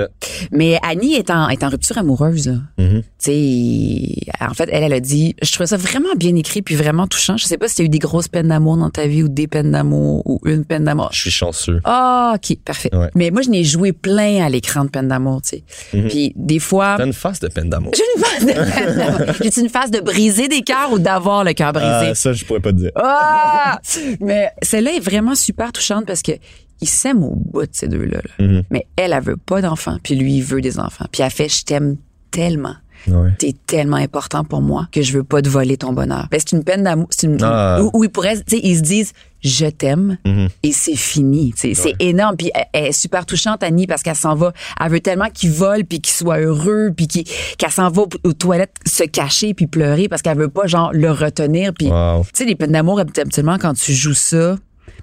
Mais 0.51 0.79
Annie 0.83 1.15
est 1.15 1.31
en, 1.31 1.49
est 1.49 1.63
en 1.65 1.69
rupture 1.69 1.99
amoureuse. 1.99 2.49
là. 2.49 2.55
Mhm. 2.79 3.03
En 3.29 4.55
fait, 4.55 4.69
elle, 4.73 4.83
elle 4.85 4.93
a 4.93 5.01
dit, 5.01 5.35
je 5.43 5.53
trouvais 5.53 5.67
ça 5.67 5.77
vraiment 5.77 6.15
bien 6.17 6.35
écrit 6.37 6.63
puis 6.63 6.75
vraiment 6.75 7.07
touchant. 7.07 7.37
Je 7.37 7.45
sais 7.45 7.59
pas 7.59 7.69
si 7.69 7.77
tu 7.77 7.83
as 7.83 7.85
eu 7.85 7.89
des 7.89 7.99
grosses 7.99 8.29
peines 8.29 8.49
d'amour 8.49 8.77
dans 8.77 8.91
ta 8.91 9.07
vie 9.07 9.23
ou 9.23 9.29
des 9.29 9.47
peines 9.47 9.71
d'amour 9.71 10.23
ou 10.27 10.41
une 10.45 10.65
peine 10.65 10.85
d'amour. 10.85 11.11
Je 11.13 11.21
suis 11.21 11.31
chanceux. 11.31 11.81
Ah, 11.85 12.35
ok, 12.37 12.57
parfait. 12.65 12.91
Ouais. 12.95 13.09
Mais 13.15 13.31
moi, 13.31 13.43
je 13.43 13.51
n'ai 13.51 13.65
joué 13.65 13.93
plein 13.93 14.45
à 14.45 14.49
l'écran 14.49 14.85
de 14.85 14.91
peine 14.91 15.09
d'amour, 15.09 15.43
tu 15.43 15.57
sais. 15.59 15.65
Mhm. 15.95 16.09
Puis 16.09 16.33
des 16.37 16.59
fois, 16.59 16.97
T'as 16.99 17.07
une 17.07 17.13
face 17.13 17.41
de 17.41 17.49
peine 17.49 17.69
d'amour. 17.71 17.93
j'ai 17.95 18.03
une 18.17 18.23
phase 18.25 18.47
de 18.47 18.53
peine 18.53 18.97
d'amour. 18.97 19.35
J'ai 19.43 19.61
une 19.61 19.69
phase 19.69 19.91
de 19.91 20.01
briser 20.01 20.49
des 20.49 20.63
cœurs 20.63 20.93
ou 20.93 20.99
d'avoir 20.99 21.45
le 21.45 21.53
cœur 21.53 21.73
brisé? 21.73 21.89
Ah, 22.11 22.15
ça 22.15 22.33
je 22.33 22.45
pourrais 22.45 22.61
pas 22.61 22.73
te 22.73 22.77
dire. 22.79 22.91
Ah! 22.97 23.79
Mais 24.21 24.51
celle-là 24.63 24.93
est 24.97 25.01
vraiment 25.01 25.35
super 25.35 25.73
touchante 25.73 26.07
parce 26.07 26.23
que 26.23 26.33
ils 26.81 26.89
s'aiment 26.89 27.23
au 27.23 27.35
bout 27.37 27.63
de 27.63 27.69
ces 27.73 27.87
deux-là. 27.89 28.19
là. 28.39 28.45
Mhm. 28.47 28.63
Mais 28.71 28.87
elle, 28.97 29.13
elle 29.13 29.23
veut 29.23 29.37
pas 29.37 29.61
d'enfants, 29.63 29.99
puis 30.03 30.17
lui, 30.17 30.37
il 30.39 30.43
veut 30.43 30.61
des 30.61 30.79
enfants. 30.81 31.05
Puis 31.13 31.23
elle 31.23 31.31
fait, 31.31 31.49
je 31.49 31.63
t'aime 31.65 31.97
tellement. 32.31 32.75
Ouais. 33.09 33.31
T'es 33.39 33.55
tellement 33.67 33.97
important 33.97 34.45
pour 34.45 34.61
moi 34.63 34.87
que 34.93 35.03
je 35.03 35.13
veux 35.13 35.25
pas 35.25 35.43
te 35.43 35.49
voler 35.49 35.77
ton 35.77 35.93
bonheur. 35.93 36.29
Ben, 36.31 36.39
c'est 36.41 36.57
une 36.57 36.65
peine 36.65 36.83
d'amour. 36.85 37.09
C'est 37.11 37.27
une, 37.27 37.39
Ah. 37.43 37.81
où, 37.83 37.91
où 37.95 38.05
ils 38.05 38.11
pourraient, 38.11 38.37
tu 38.37 38.57
sais, 38.57 38.61
ils 38.63 38.77
se 38.77 38.83
disent, 38.83 39.13
je 39.43 39.67
t'aime 39.67 40.19
Mhm. 40.25 40.49
et 40.63 40.73
c'est 40.73 40.95
fini. 40.95 41.53
C'est 41.57 41.75
énorme. 41.99 42.37
Puis 42.37 42.51
elle, 42.55 42.65
elle 42.73 42.85
est 42.87 42.93
super 42.93 43.27
touchante, 43.27 43.63
Annie, 43.63 43.87
parce 43.89 44.03
qu'elle 44.03 44.15
s'en 44.15 44.35
va. 44.37 44.53
Elle 44.81 44.91
veut 44.93 45.01
tellement 45.01 45.29
qu'il 45.33 45.51
vole 45.51 45.85
puis 45.85 46.01
qu'il 46.01 46.13
soit 46.15 46.39
heureux 46.39 46.91
puis 46.97 47.09
qu'il- 47.09 47.25
qu'elle 47.59 47.71
s'en 47.73 47.91
va 47.91 48.03
aux 48.25 48.33
toilettes 48.33 48.77
se 48.87 49.03
cacher 49.05 49.53
puis 49.55 49.67
pleurer 49.67 50.09
parce 50.09 50.23
qu'elle 50.23 50.39
veut 50.39 50.49
pas, 50.49 50.67
genre, 50.69 50.91
le 50.93 51.11
retenir. 51.11 51.73
Puis 51.75 51.89
Wow. 51.91 52.23
tu 52.25 52.31
sais, 52.35 52.45
les 52.45 52.55
peines 52.55 52.73
d'amour, 52.73 53.01
habituellement, 53.01 53.59
quand 53.59 53.75
tu 53.75 53.93
joues 53.93 54.15
ça, 54.15 54.57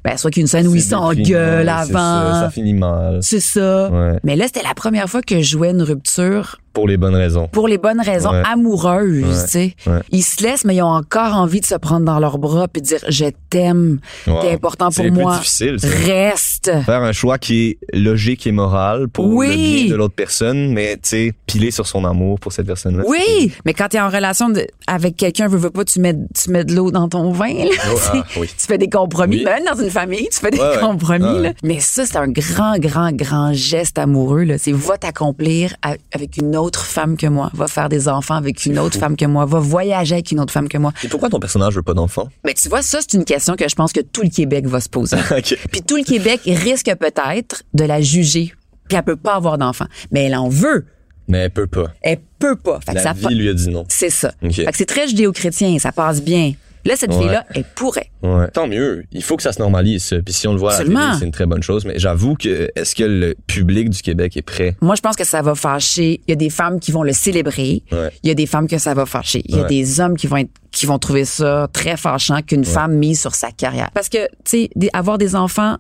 ben, 0.06 0.16
soit 0.16 0.32
qu'il 0.32 0.40
y 0.40 0.44
a 0.44 0.46
une 0.46 0.48
scène 0.48 0.68
où 0.68 0.76
ils 0.76 0.82
s'engueulent 0.82 1.68
ouais, 1.68 1.84
c'est 1.86 1.92
ça, 1.92 2.22
avant. 2.22 2.40
Ça 2.42 2.50
finit 2.50 2.74
mal. 2.74 3.20
C'est 3.22 3.42
ça. 3.42 3.90
Ouais. 3.92 4.20
Mais 4.24 4.38
là, 4.38 4.46
c'était 4.48 4.64
la 4.64 4.74
première 4.74 5.10
fois 5.10 5.22
que 5.22 5.42
je 5.42 5.50
jouais 5.58 5.72
une 5.72 5.82
rupture 5.82 6.62
Pour 6.80 6.88
les 6.88 6.98
bonnes 6.98 7.16
raisons. 7.16 7.48
pour 7.52 7.68
les 7.68 7.78
bonnes 7.78 8.00
raisons 8.02 8.32
Ouais. 8.32 8.42
amoureuses, 8.46 9.24
Ouais. 9.24 9.44
tu 9.44 9.50
sais. 9.50 9.76
Ouais. 9.88 10.00
Ils 10.12 10.22
se 10.24 10.42
laissent, 10.42 10.64
mais 10.66 10.76
ils 10.76 10.82
ont 10.82 10.88
encore 10.88 11.36
envie 11.36 11.60
de 11.60 11.66
se 11.66 11.76
prendre 11.76 12.06
dans 12.06 12.20
leurs 12.20 12.38
bras 12.38 12.68
puis 12.68 12.82
de 12.82 12.88
dire 12.88 13.00
je 13.10 13.26
t'aime, 13.50 14.00
Wow. 14.28 14.42
t'es 14.42 14.52
important 14.54 14.92
C'est 14.92 15.04
pour 15.04 15.14
plus 15.14 15.22
moi. 15.24 15.38
difficile, 15.38 15.80
ça. 15.80 15.88
Reste. 15.90 16.72
Faire 16.86 17.02
un 17.04 17.12
choix 17.12 17.38
qui 17.38 17.70
est 17.70 17.78
logique 17.98 18.48
et 18.48 18.52
moral 18.52 19.08
pour 19.10 19.26
Oui. 19.28 19.48
le 19.50 19.56
bien 19.56 19.92
de 19.92 19.96
l'autre 19.96 20.16
personne, 20.16 20.72
mais 20.74 20.94
tu 20.96 21.10
sais, 21.10 21.34
piler 21.46 21.72
sur 21.72 21.86
son 21.88 22.06
amour 22.06 22.40
pour 22.40 22.52
cette 22.54 22.68
personne-là. 22.68 23.04
Oui, 23.08 23.52
mais 23.66 23.74
quand 23.74 23.90
tu 23.90 23.98
es 23.98 24.00
en 24.00 24.10
relation 24.10 24.50
de- 24.50 24.66
avec 24.88 25.18
quelqu'un, 25.18 25.48
veux, 25.48 25.58
veux 25.58 25.70
pas, 25.70 25.84
tu 25.84 26.00
mets, 26.00 26.16
tu 26.34 26.50
mets 26.52 26.64
de 26.64 26.74
l'eau 26.76 26.92
dans 26.92 27.10
ton 27.10 27.32
vin. 27.32 27.54
Là, 27.54 27.66
Oh, 27.92 27.98
ah, 28.14 28.24
oui. 28.40 28.48
Tu 28.48 28.66
fais 28.68 28.78
des 28.78 28.90
compromis. 28.90 29.38
Oui. 29.38 29.44
Même 29.46 29.64
dans 29.66 29.82
une 29.82 29.90
famille, 29.90 30.28
tu 30.32 30.40
fais 30.40 30.52
des 30.52 30.60
compromis. 30.80 31.26
Ah, 31.28 31.40
là. 31.42 31.54
Mais 31.64 31.80
ça, 31.80 32.06
c'est 32.06 32.18
un 32.18 32.28
grand, 32.28 32.78
grand, 32.78 33.12
grand 33.12 33.52
geste 33.54 33.98
amoureux. 33.98 34.44
là. 34.44 34.58
C'est 34.58 34.72
va 34.72 34.98
t'accomplir 34.98 35.74
avec 36.14 36.38
une 36.38 36.56
autre 36.56 36.69
femme 36.78 37.18
que 37.18 37.26
moi. 37.26 37.50
Va 37.54 37.68
faire 37.68 37.90
des 37.90 38.08
enfants 38.08 38.36
avec 38.36 38.66
une 38.66 38.78
autre 38.78 39.00
femme 39.00 39.16
que 39.16 39.26
moi. 39.26 39.46
Va 39.46 39.60
voyager 39.60 40.16
avec 40.16 40.32
une 40.32 40.40
autre 40.40 40.54
femme 40.54 40.70
que 40.70 40.78
moi. 40.78 40.94
Et 41.04 41.08
pourquoi 41.08 41.30
ton 41.30 41.40
personnage 41.40 41.76
veut 41.76 41.82
pas 41.82 41.94
d'enfant? 41.94 42.30
Mais 42.46 42.54
tu 42.54 42.70
vois, 42.70 42.82
ça, 42.82 43.00
c'est 43.02 43.14
une 43.18 43.26
question 43.26 43.56
que 43.56 43.68
je 43.68 43.76
pense 43.76 43.92
que 43.94 44.02
tout 44.02 44.22
le 44.22 44.30
Québec 44.30 44.68
va 44.68 44.80
se 44.80 44.90
poser. 44.90 45.18
Puis 45.72 45.82
tout 45.82 45.98
le 45.98 46.04
Québec 46.04 46.42
risque 46.46 46.94
peut-être 47.00 47.64
de 47.74 47.84
la 47.84 48.02
juger. 48.02 48.54
Puis 48.88 48.98
elle 48.98 49.04
peut 49.04 49.16
pas 49.16 49.36
avoir 49.36 49.58
d'enfant. 49.58 49.86
Mais 50.12 50.26
elle 50.26 50.36
en 50.36 50.50
veut. 50.50 50.86
Mais 51.28 51.40
elle 51.40 51.52
peut 51.52 51.68
pas. 51.68 51.88
Elle 52.02 52.20
peut 52.40 52.56
pas. 52.56 52.80
Fait 52.86 52.92
que 52.92 52.96
La 52.98 53.04
ça 53.04 53.14
vie 53.14 53.36
lui 53.36 53.50
a 53.50 53.54
dit 53.54 53.70
non. 53.70 53.86
C'est 53.88 54.10
ça. 54.10 54.34
Fait 54.42 54.66
que 54.66 54.78
c'est 54.78 54.86
très 54.86 55.08
judéo-chrétien. 55.08 55.78
Ça 55.80 55.92
passe 55.92 56.22
bien. 56.22 56.54
Là, 56.86 56.96
cette 56.96 57.12
Ouais. 57.12 57.20
fille-là, 57.20 57.46
elle 57.54 57.64
pourrait. 57.76 58.10
Ouais. 58.24 58.48
Tant 58.50 58.68
mieux. 58.68 59.04
Il 59.12 59.24
faut 59.24 59.36
que 59.38 59.44
ça 59.44 59.52
se 59.54 59.60
normalise. 59.60 60.04
ça. 60.04 60.18
Puis 60.24 60.34
si 60.34 60.48
on 60.48 60.54
le 60.54 60.60
voit 60.60 60.74
à 60.74 60.80
la 60.80 60.86
télé, 60.86 61.00
c'est 61.20 61.26
une 61.26 61.32
très 61.32 61.46
bonne 61.46 61.64
chose. 61.64 61.86
Mais 61.86 61.98
j'avoue 61.98 62.36
que 62.36 62.70
est-ce 62.76 62.96
que 62.96 63.04
le 63.04 63.36
public 63.48 63.90
du 63.90 64.02
Québec 64.02 64.38
est 64.38 64.42
prêt? 64.42 64.76
Moi, 64.82 64.96
je 64.96 65.02
pense 65.02 65.16
que 65.16 65.24
ça 65.26 65.42
va 65.42 65.56
fâcher. 65.56 66.22
Il 66.28 66.32
y 66.32 66.34
a 66.34 66.36
des 66.36 66.50
femmes 66.50 66.80
qui 66.80 66.92
vont 66.92 67.04
le 67.04 67.14
célébrer. 67.14 67.84
Ouais. 67.92 68.10
Il 68.24 68.28
y 68.28 68.32
a 68.32 68.36
des 68.36 68.46
femmes 68.46 68.68
que 68.68 68.78
ça 68.78 68.94
va 68.94 69.06
fâcher. 69.06 69.42
Il 69.46 69.56
y 69.56 69.60
a 69.60 69.64
Ouais. 69.64 69.68
des 69.68 70.00
hommes 70.00 70.16
qui 70.18 70.28
vont 70.28 70.38
être, 70.38 70.52
qui 70.72 70.86
vont 70.86 71.00
trouver 71.00 71.26
ça 71.26 71.68
très 71.74 71.98
fâchant 71.98 72.42
qu'une 72.42 72.66
femme 72.66 72.94
mise 72.96 73.20
sur 73.20 73.36
sa 73.36 73.52
carrière. 73.52 73.90
Parce 73.94 74.10
que, 74.10 74.26
tu 74.46 74.70
sais, 74.70 74.70
avoir 74.94 75.18
des 75.18 75.36
enfants, 75.36 75.78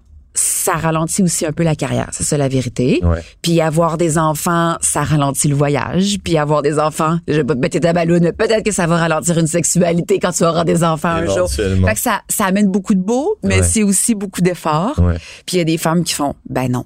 ça 0.71 0.77
ralentit 0.77 1.23
aussi 1.23 1.45
un 1.45 1.51
peu 1.51 1.63
la 1.63 1.75
carrière. 1.75 2.07
C'est 2.11 2.23
ça 2.23 2.37
la 2.37 2.47
vérité. 2.47 2.99
Ouais. 3.03 3.21
Puis 3.41 3.59
avoir 3.61 3.97
des 3.97 4.17
enfants, 4.17 4.75
ça 4.81 5.03
ralentit 5.03 5.47
le 5.47 5.55
voyage. 5.55 6.17
Puis 6.23 6.37
avoir 6.37 6.61
des 6.61 6.79
enfants, 6.79 7.17
je 7.27 7.33
vais 7.35 7.43
pas 7.43 7.55
te 7.55 7.59
mettre 7.59 7.79
ta 7.79 7.93
balloune, 7.93 8.21
mais 8.23 8.33
peut-être 8.33 8.63
que 8.63 8.71
ça 8.71 8.85
va 8.87 8.97
ralentir 8.97 9.37
une 9.37 9.47
sexualité 9.47 10.19
quand 10.19 10.31
tu 10.31 10.43
auras 10.43 10.63
des 10.63 10.83
enfants 10.83 11.09
un 11.09 11.25
jour. 11.25 11.49
Fait 11.51 11.93
que 11.93 11.99
ça, 11.99 12.21
ça 12.29 12.45
amène 12.45 12.69
beaucoup 12.69 12.93
de 12.93 13.01
beau, 13.01 13.37
mais 13.43 13.57
Ouais. 13.59 13.63
c'est 13.63 13.83
aussi 13.83 14.15
beaucoup 14.15 14.41
d'efforts. 14.41 14.99
Ouais. 14.99 15.15
Puis 15.45 15.55
il 15.55 15.57
y 15.57 15.61
a 15.61 15.65
des 15.65 15.77
femmes 15.77 16.03
qui 16.03 16.13
font, 16.13 16.35
ben 16.49 16.71
non, 16.71 16.85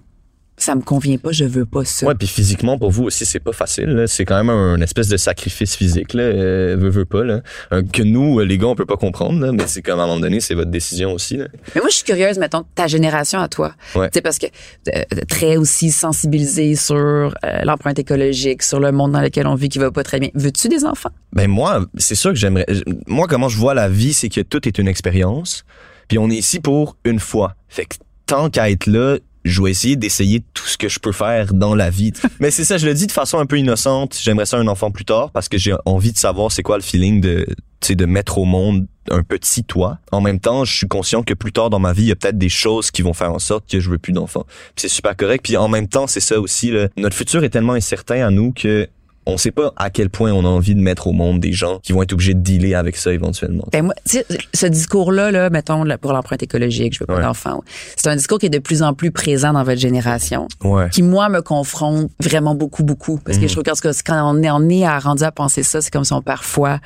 ça 0.64 0.76
me 0.76 0.82
convient 0.82 1.18
pas, 1.18 1.32
je 1.32 1.46
veux 1.46 1.66
pas 1.66 1.86
ça. 1.86 2.06
Ouais, 2.08 2.16
puis 2.16 2.28
physiquement 2.28 2.78
pour 2.78 2.92
vous 2.92 3.04
aussi 3.04 3.26
c'est 3.26 3.40
pas 3.40 3.52
facile. 3.54 4.06
C'est 4.08 4.26
quand 4.26 4.38
même 4.38 4.50
un, 4.50 4.80
espèce 4.82 5.08
de 5.08 5.18
sacrifice 5.18 5.76
physique 5.76 6.14
là, 6.14 6.24
euh, 6.24 6.76
veut 6.78 6.90
veut 6.90 7.06
pas 7.06 7.24
là, 7.24 7.42
Un- 7.72 7.84
que 7.84 8.04
nous 8.04 8.40
euh, 8.40 8.44
les 8.46 8.58
gars 8.58 8.68
on 8.68 8.76
peut 8.76 8.86
pas 8.86 8.98
comprendre 8.98 9.40
là, 9.46 9.52
mais 9.52 9.64
c'est 9.68 9.82
comme 9.82 10.00
à 10.00 10.04
un 10.04 10.08
moment 10.08 10.20
donné 10.20 10.40
c'est 10.40 10.56
votre 10.56 10.72
décision 10.72 11.14
aussi 11.14 11.38
là. 11.38 11.48
Mais 11.76 11.82
moi, 11.82 11.90
je 11.90 11.96
suis 11.96 12.04
curieuse, 12.04 12.38
mettons, 12.38 12.64
ta 12.76 12.88
génération 12.88 13.40
à 13.40 13.48
toi. 13.48 13.74
Ouais. 13.96 14.10
Tu 14.10 14.16
sais, 14.16 14.22
parce 14.22 14.40
que 14.40 14.48
euh, 14.96 15.04
très 15.28 15.58
aussi 15.58 15.92
sensibilisée 15.92 16.76
sur 16.76 16.96
euh, 16.96 17.32
l'empreinte 17.64 18.00
écologique, 18.00 18.64
sur 18.64 18.80
le 18.80 18.92
monde 18.92 19.12
dans 19.12 19.22
lequel 19.22 19.48
on 19.48 19.56
vit 19.56 19.70
qui 19.70 19.80
va 19.80 19.92
pas 19.92 20.04
très 20.04 20.20
bien. 20.20 20.30
Veux-tu 20.34 20.70
des 20.70 20.86
enfants? 20.86 21.12
Ben 21.34 21.50
moi 21.50 21.86
c'est 21.98 22.16
sûr 22.16 22.32
que 22.32 22.38
j'aimerais. 22.38 22.66
Moi 23.08 23.28
comment 23.28 23.50
je 23.50 23.58
vois 23.58 23.74
la 23.74 23.90
vie 23.90 24.14
c'est 24.14 24.30
que 24.30 24.42
tout 24.42 24.68
est 24.68 24.78
une 24.78 24.88
expérience. 24.88 25.66
Puis 26.08 26.18
on 26.18 26.30
est 26.30 26.36
ici 26.36 26.60
pour 26.60 26.98
une 27.06 27.20
fois. 27.20 27.56
Fait 27.70 27.86
que 27.86 27.96
tant 28.26 28.50
qu'à 28.50 28.70
être 28.70 28.88
là 28.88 29.18
je 29.44 29.62
vais 29.62 29.72
essayer 29.72 29.96
d'essayer 29.96 30.44
tout 30.54 30.66
ce 30.66 30.78
que 30.78 30.90
je 30.90 31.00
peux 31.00 31.12
faire 31.12 31.54
dans 31.54 31.76
la 31.76 31.90
vie. 31.90 32.12
Mais 32.40 32.52
c'est 32.52 32.64
ça, 32.64 32.78
je 32.78 32.86
le 32.86 32.94
dis 32.94 33.08
de 33.08 33.12
façon 33.12 33.40
un 33.40 33.46
peu 33.46 33.58
innocente. 33.58 34.18
J'aimerais 34.22 34.46
ça 34.46 34.58
un 34.58 34.68
enfant 34.68 34.92
plus 34.92 35.06
tard 35.06 35.32
parce 35.32 35.50
que 35.50 35.58
j'ai 35.58 35.74
envie 35.86 36.12
de 36.12 36.18
savoir 36.18 36.52
c'est 36.52 36.64
quoi 36.64 36.78
le 36.78 36.84
feeling 36.84 37.22
de, 37.22 37.46
tu 37.48 37.56
sais, 37.88 37.96
de 37.96 38.06
mettre 38.06 38.38
au 38.38 38.46
monde 38.46 38.88
un 39.10 39.24
petit 39.24 39.64
toi. 39.64 40.00
En 40.12 40.22
même 40.22 40.40
temps, 40.40 40.64
je 40.64 40.74
suis 40.74 40.88
conscient 40.88 41.24
que 41.24 41.34
plus 41.34 41.52
tard 41.52 41.70
dans 41.70 41.80
ma 41.80 41.94
vie, 41.94 42.04
il 42.04 42.08
y 42.10 42.12
a 42.12 42.16
peut-être 42.16 42.38
des 42.38 42.50
choses 42.50 42.92
qui 42.92 43.02
vont 43.02 43.14
faire 43.14 43.34
en 43.34 43.40
sorte 43.40 43.70
que 43.70 43.80
je 43.80 43.90
veux 43.90 43.98
plus 43.98 44.14
d'enfants. 44.14 44.46
C'est 44.76 44.88
super 44.88 45.16
correct. 45.16 45.44
Puis 45.44 45.58
en 45.58 45.68
même 45.68 45.88
temps, 45.88 46.08
c'est 46.08 46.22
ça 46.22 46.40
aussi. 46.40 46.72
Là, 46.72 46.88
notre 46.98 47.16
futur 47.16 47.44
est 47.44 47.50
tellement 47.50 47.74
incertain 47.74 48.26
à 48.26 48.30
nous 48.30 48.54
que 48.54 48.88
on 49.26 49.38
sait 49.38 49.52
pas 49.52 49.74
à 49.78 49.90
quel 49.90 50.10
point 50.10 50.32
on 50.32 50.46
a 50.46 50.48
envie 50.50 50.76
de 50.76 50.82
mettre 50.82 51.08
au 51.08 51.12
monde 51.14 51.40
des 51.40 51.54
gens 51.54 51.80
qui 51.80 51.94
vont 51.94 52.02
être 52.04 52.14
obligés 52.14 52.34
de 52.34 52.40
dealer 52.42 52.76
avec 52.76 52.96
ça 52.98 53.14
éventuellement. 53.14 53.66
Ben 53.72 53.84
moi, 53.84 53.94
ce 54.06 54.66
discours-là, 54.68 55.32
là, 55.32 55.50
mettons, 55.50 55.84
pour 56.02 56.14
l'empreinte 56.14 56.44
écologique, 56.44 56.94
je 56.94 57.00
veux 57.00 57.06
pas 57.06 57.16
Ouais. 57.16 57.22
d'enfants, 57.22 57.64
c'est 57.96 58.10
un 58.10 58.16
discours 58.16 58.40
qui 58.40 58.48
est 58.48 58.50
de 58.50 58.60
plus 58.60 58.82
en 58.84 58.94
plus 58.94 59.12
présent 59.12 59.54
dans 59.54 59.64
votre 59.64 59.80
génération, 59.80 60.48
Ouais. 60.64 60.90
qui, 60.90 61.04
moi, 61.04 61.30
me 61.30 61.42
confronte 61.42 62.12
vraiment 62.20 62.56
beaucoup, 62.56 62.84
beaucoup. 62.84 63.20
Parce 63.24 63.38
Mhm. 63.38 63.44
que 63.44 63.48
je 63.48 63.54
trouve 63.54 63.64
que 63.64 64.04
quand 64.04 64.34
on 64.36 64.42
est, 64.44 64.52
on 64.52 64.70
est 64.70 64.86
à, 64.86 65.00
rendu 65.00 65.24
à 65.24 65.32
penser 65.32 65.64
ça, 65.64 65.82
c'est 65.82 65.92
comme 65.92 66.04
si 66.04 66.14
on 66.14 66.22
perd 66.22 66.42
foi 66.42 66.80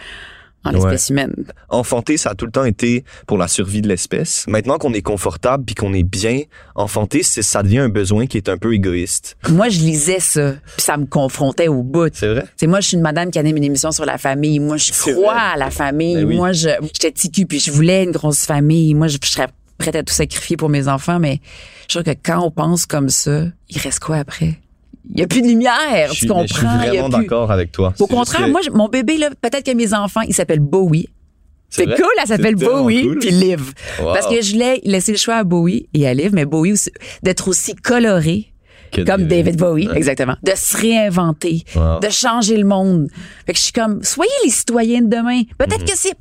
en 0.68 0.72
Ouais. 0.74 0.80
l'espèce 0.92 1.10
humaine. 1.10 1.34
Enfanter, 1.70 2.18
ça 2.18 2.32
a 2.32 2.36
tout 2.36 2.46
le 2.46 2.52
temps 2.52 2.66
été 2.66 3.04
pour 3.26 3.38
la 3.38 3.48
survie 3.48 3.82
de 3.82 3.88
l'espèce. 3.88 4.46
Maintenant 4.48 4.78
qu'on 4.78 4.94
est 4.94 5.02
confortable 5.02 5.64
puis 5.66 5.76
qu'on 5.76 5.94
est 5.94 6.04
bien, 6.04 6.42
enfanter, 6.76 7.24
c'est, 7.24 7.42
ça 7.42 7.64
devient 7.64 7.80
un 7.80 7.90
besoin 7.90 8.28
qui 8.28 8.38
est 8.38 8.50
un 8.50 8.58
peu 8.58 8.74
égoïste. 8.74 9.38
Moi, 9.50 9.70
je 9.70 9.80
lisais 9.80 10.20
ça, 10.20 10.54
puis 10.76 10.82
ça 10.86 10.98
me 10.98 11.06
confrontait 11.06 11.68
au 11.68 11.84
bout. 11.84 12.10
C'est 12.14 12.28
vrai? 12.34 12.46
C'est 12.58 12.68
moi, 12.68 12.80
je 12.82 12.88
suis 12.90 12.98
une 12.98 13.04
madame 13.04 13.32
qui 13.32 13.40
anime 13.40 13.58
une 13.58 13.64
émission 13.64 13.92
sur 13.92 14.06
la 14.06 14.18
famille. 14.18 14.60
Moi, 14.60 14.78
je 14.78 14.92
C'est 14.94 15.14
crois 15.14 15.34
vrai. 15.34 15.44
à 15.54 15.58
la 15.58 15.70
famille. 15.72 16.16
Ben 16.16 16.26
oui. 16.26 16.36
Moi, 16.36 16.52
je, 16.54 16.70
j'étais 16.94 17.12
ticu 17.12 17.46
puis 17.46 17.60
je 17.60 17.72
voulais 17.72 18.04
une 18.04 18.12
grosse 18.12 18.46
famille. 18.46 18.94
Moi, 18.94 19.08
je, 19.08 19.18
je 19.24 19.30
serais 19.30 19.48
prête 19.78 19.96
à 19.96 20.04
tout 20.04 20.14
sacrifier 20.14 20.58
pour 20.58 20.70
mes 20.70 20.88
enfants, 20.88 21.20
mais 21.20 21.40
je 21.88 22.00
trouve 22.00 22.04
que 22.14 22.18
quand 22.24 22.40
on 22.44 22.50
pense 22.52 22.86
comme 22.86 23.10
ça, 23.10 23.44
il 23.70 23.78
reste 23.80 24.00
quoi 24.00 24.18
après? 24.18 24.60
Il 25.14 25.20
y 25.20 25.24
a 25.24 25.28
plus 25.28 25.42
de 25.42 25.48
lumière, 25.48 25.74
Je 26.14 26.26
tu 26.26 26.28
mais 26.34 26.48
je 26.48 26.54
suis 26.54 26.64
comprends? 26.64 26.80
Il 26.82 26.86
y 26.86 26.88
a 26.88 26.90
vraiment 27.02 27.10
plus- 27.18 27.24
d'accord 27.26 27.52
avec 27.52 27.72
toi. 27.72 27.94
Au 28.00 28.08
contraire, 28.08 28.46
que- 28.46 28.52
moi, 28.52 28.62
mon 28.74 28.88
bébé, 28.88 29.18
là, 29.18 29.30
peut-être 29.42 29.66
que 29.66 29.76
mes 29.76 29.94
enfants, 29.94 30.22
il 30.22 30.34
s'appelle 30.34 30.60
Bowie. 30.60 31.08
C'est 31.70 31.86
cool, 31.86 32.06
elle 32.22 32.28
s'appelle 32.28 32.56
Bowie, 32.56 33.04
cool. 33.04 33.20
puis 33.20 33.30
Liv. 33.32 33.74
Wow. 34.00 34.14
Parce 34.14 34.28
que 34.28 34.42
je 34.42 34.56
l'ai 34.56 34.80
laissé 34.86 35.12
le 35.12 35.18
choix 35.18 35.36
à 35.36 35.44
Bowie 35.44 35.90
et 35.94 36.08
à 36.08 36.14
Liv, 36.14 36.30
mais 36.34 36.46
Bowie 36.46 36.72
aussi, 36.74 36.92
d'être 37.24 37.48
aussi 37.50 37.76
coloré 37.76 38.54
Que 38.90 39.02
comme 39.02 39.24
David 39.28 39.58
Bowie, 39.58 39.88
Ouais. 39.90 39.98
exactement. 39.98 40.36
De 40.44 40.54
se 40.56 40.78
réinventer, 40.78 41.64
Wow. 41.76 42.00
de 42.00 42.08
changer 42.10 42.56
le 42.56 42.64
monde. 42.66 43.10
Fait 43.46 43.52
que 43.52 43.58
je 43.60 43.64
suis 43.66 43.74
comme, 43.74 44.02
soyez 44.02 44.32
les 44.46 44.50
citoyens 44.50 45.02
de 45.02 45.08
demain. 45.10 45.42
Peut-être 45.58 45.84
Mm-hmm. 45.84 45.92
que 45.92 45.98
c'est, 45.98 46.14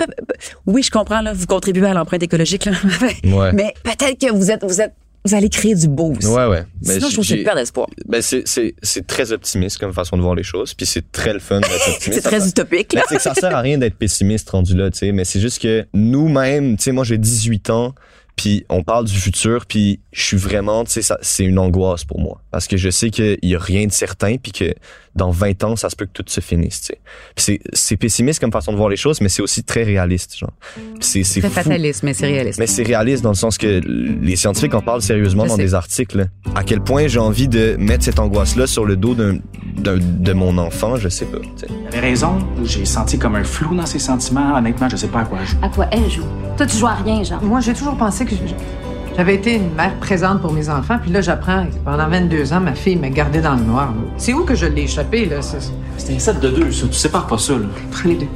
oui, 0.66 0.82
je 0.82 0.90
comprends, 0.90 1.20
là, 1.20 1.32
vous 1.32 1.46
contribuez 1.46 1.86
à 1.86 1.94
l'empreinte 1.94 2.24
écologique, 2.24 2.64
là. 2.64 2.72
Ouais. 3.24 3.52
Mais 3.52 3.72
peut-être 3.84 4.18
que 4.18 4.32
vous 4.32 4.50
êtes, 4.50 4.64
vous 4.64 4.80
êtes, 4.80 4.94
vous 5.26 5.35
allez 5.35 5.49
créer 5.49 5.75
du 5.75 5.88
beau 5.88 6.14
aussi. 6.16 6.26
Ouais, 6.28 6.47
ouais. 6.47 6.64
Mais 6.85 6.95
Sinon, 6.95 7.09
je 7.09 7.12
trouve 7.14 7.28
que 7.28 7.37
c'est 7.37 7.54
d'espoir. 7.54 7.87
Ben 8.06 8.23
c'est, 8.23 8.42
c'est, 8.47 8.75
c'est 8.83 9.06
très 9.06 9.33
optimiste 9.33 9.78
comme 9.78 9.92
façon 9.92 10.16
de 10.16 10.23
voir 10.23 10.35
les 10.35 10.42
choses, 10.42 10.75
puis 10.75 10.87
c'est 10.87 11.11
très 11.12 11.33
le 11.33 11.38
fun 11.40 11.61
d'être 11.61 11.71
optimiste. 11.88 12.12
C'est 12.14 12.21
très 12.23 12.40
Ça- 12.40 12.49
utopique, 12.49 12.90
Ben, 12.95 13.00
là. 13.00 13.16
que 13.16 13.23
ça 13.23 13.35
sert 13.35 13.54
à 13.54 13.61
rien 13.61 13.78
d'être 13.78 13.97
pessimiste 13.97 14.49
rendu 14.50 14.76
là, 14.76 14.90
tu 14.90 14.99
sais, 14.99 15.12
mais 15.12 15.25
c'est 15.25 15.40
juste 15.40 15.61
que 15.62 15.85
nous-mêmes, 15.95 16.76
tu 16.76 16.85
sais, 16.85 16.92
moi 16.92 17.04
j'ai 17.04 17.18
18 17.18 17.71
ans, 17.71 17.95
puis 18.37 18.64
on 18.68 18.83
parle 18.83 19.06
du 19.06 19.14
futur, 19.14 19.64
puis 19.66 20.00
je 20.12 20.23
suis 20.23 20.37
vraiment, 20.37 20.85
tu 20.85 21.00
sais, 21.02 21.14
c'est 21.23 21.45
une 21.45 21.59
angoisse 21.59 22.04
pour 22.04 22.21
moi, 22.21 22.42
parce 22.50 22.66
que 22.66 22.76
je 22.76 22.90
sais 22.90 23.11
qu'il 23.11 23.38
y 23.42 23.54
a 23.54 23.59
rien 23.59 23.87
de 23.87 23.92
certain, 23.92 24.37
puis 24.37 24.52
que 24.52 24.75
dans 25.16 25.30
20 25.30 25.64
ans, 25.64 25.76
ça 25.76 25.90
se 25.90 25.96
peut 25.96 26.06
que 26.06 26.12
tout 26.12 26.25
se 26.28 26.40
finisse, 26.40 26.80
tu 26.82 26.87
sais. 26.87 27.00
Puis 27.35 27.61
c'est, 27.73 27.96
pessimiste 27.96 28.38
comme 28.40 28.52
façon 28.52 28.73
de 28.73 28.76
voir 28.76 28.88
les 28.88 28.96
choses, 28.96 29.20
mais 29.20 29.28
c'est 29.28 29.42
aussi 29.42 29.64
très 29.64 29.82
réaliste, 29.82 30.37
genre. 30.37 30.52
C'est, 31.00 31.23
c'est 31.25 31.40
Très 31.40 31.49
fou. 31.49 31.54
fataliste, 31.54 32.02
mais 32.02 32.14
c'est 32.14 32.26
réaliste. 32.26 32.58
Mais 32.58 32.66
c'est 32.66 32.82
réaliste 32.82 33.23
dans 33.23 33.30
le 33.30 33.35
sens 33.35 33.58
que 33.58 33.80
les 33.85 34.37
scientifiques 34.37 34.75
en 34.75 34.82
parlent 34.82 35.02
sérieusement 35.02 35.44
Je 35.44 35.49
dans 35.49 35.56
sais. 35.56 35.62
des 35.62 35.75
articles. 35.75 36.28
À 36.54 36.62
quel 36.62 36.80
point 36.80 37.06
j'ai 37.08 37.18
envie 37.18 37.49
de 37.49 37.76
mettre 37.78 38.04
cette 38.04 38.18
angoisse-là 38.18 38.66
sur 38.66 38.85
le 38.85 38.96
dos 38.96 39.14
d'un, 39.14 39.38
de 39.76 40.32
mon 40.32 40.58
enfant, 40.58 40.96
je 40.96 41.08
sais 41.08 41.26
pas. 41.26 41.38
tu 41.38 41.49
sais. 41.56 41.66
Elle 41.90 41.99
avait 41.99 42.08
raison, 42.08 42.38
j'ai 42.64 42.85
senti 42.85 43.18
comme 43.18 43.37
un 43.37 43.44
flou 43.44 43.75
dans 43.75 43.87
ses 43.87 43.99
sentiments. 43.99 44.54
Honnêtement, 44.56 44.88
je 44.88 44.96
sais 44.96 45.08
pas 45.08 45.20
à 45.20 45.25
quoi 45.25 45.44
jouer. 45.44 45.58
À 45.62 45.68
quoi 45.68 45.87
elle 45.92 46.11
joue? 46.11 46.25
Toi, 46.56 46.66
tu 46.66 46.76
joues 46.76 46.87
à 46.87 46.94
rien, 46.94 47.23
genre. 47.25 47.42
Moi, 47.42 47.61
j'ai 47.61 47.73
toujours 47.75 47.96
pensé 47.96 48.25
que 48.25 48.32
je- 48.32 48.54
j'avais 49.16 49.35
été 49.35 49.54
une 49.56 49.73
mère 49.75 49.94
présente 49.99 50.40
pour 50.42 50.52
mes 50.52 50.68
enfants, 50.68 50.99
puis 51.00 51.11
là, 51.11 51.20
j'apprends 51.20 51.66
que 51.66 51.75
pendant 51.85 52.08
22 52.08 52.52
ans, 52.52 52.61
ma 52.61 52.75
fille 52.75 52.96
m'a 52.96 53.08
gardée 53.08 53.40
dans 53.40 53.54
le 53.54 53.62
noir. 53.62 53.92
C'est 54.16 54.32
où 54.35 54.44
que 54.44 54.54
je 54.54 54.66
l'ai 54.66 54.82
échappé, 54.82 55.25
là? 55.26 55.40
C'est- 55.42 55.73
C'était 55.96 56.14
un 56.14 56.18
set 56.18 56.40
de 56.40 56.50
deux, 56.50 56.70
ça. 56.73 56.87
Tu 56.88 56.94
sépares 56.94 57.26
pas 57.26 57.38
ça, 57.38 57.54
là. 57.54 57.66
Prends 57.90 58.08
les 58.08 58.16
deux. 58.16 58.26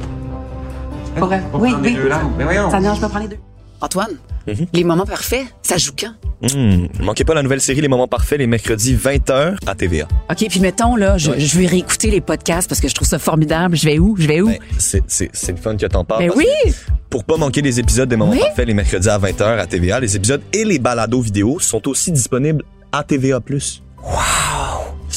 On 1.20 1.26
va 1.26 1.38
Oui, 1.54 1.74
les 1.82 1.92
deux. 1.94 2.08
Ben 2.38 2.44
voyons. 2.44 2.70
Ça 2.70 2.80
non, 2.80 2.94
je 2.94 3.00
peux 3.00 3.08
prendre 3.08 3.24
les 3.24 3.28
deux. 3.36 3.40
Antoine, 3.80 4.12
Mhm. 4.46 4.66
les 4.72 4.84
moments 4.84 5.04
parfaits, 5.06 5.46
ça 5.62 5.76
joue 5.76 5.92
quand? 5.98 6.12
Hmm. 6.42 6.86
Manquez 7.00 7.24
pas 7.24 7.34
la 7.34 7.42
nouvelle 7.42 7.60
série 7.60 7.80
Les 7.80 7.88
Moments 7.88 8.08
Parfaits 8.08 8.38
les 8.38 8.46
mercredis 8.46 8.94
20h 8.94 9.56
à 9.66 9.74
TVA. 9.74 10.08
OK, 10.30 10.46
puis 10.48 10.60
mettons, 10.60 10.96
là, 10.96 11.18
je, 11.18 11.32
je 11.38 11.58
vais 11.58 11.66
réécouter 11.66 12.10
les 12.10 12.20
podcasts 12.20 12.68
parce 12.68 12.80
que 12.80 12.88
je 12.88 12.94
trouve 12.94 13.08
ça 13.08 13.18
formidable. 13.18 13.76
Je 13.76 13.84
vais 13.84 13.98
où? 13.98 14.16
Je 14.18 14.26
vais 14.26 14.40
où? 14.40 14.48
Ben, 14.48 14.58
c'est, 14.78 15.02
le 15.48 15.56
fun 15.56 15.76
que 15.76 15.86
t'en 15.86 16.04
parles. 16.04 16.28
Ben 16.28 16.32
oui! 16.34 16.46
Pour 17.10 17.24
pas 17.24 17.36
manquer 17.36 17.60
les 17.60 17.78
épisodes 17.78 18.08
des 18.08 18.16
Moments 18.16 18.32
Oui. 18.32 18.40
Parfaits 18.40 18.66
les 18.66 18.74
mercredis 18.74 19.08
à 19.08 19.18
20h 19.18 19.58
à 19.58 19.66
TVA, 19.66 20.00
les 20.00 20.16
épisodes 20.16 20.42
et 20.52 20.64
les 20.64 20.78
balados 20.78 21.20
vidéo 21.20 21.58
sont 21.58 21.86
aussi 21.88 22.12
disponibles 22.12 22.62
à 22.92 23.04
TVA+. 23.04 23.40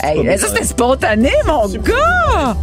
Hey, 0.02 0.38
ça, 0.38 0.48
c'était 0.48 0.66
spontané, 0.66 1.32
mon 1.46 1.68
gars! 1.70 2.58